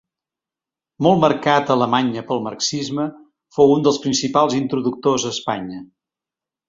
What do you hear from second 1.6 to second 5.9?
a Alemanya pel marxisme, fou un dels principals introductors a Espanya.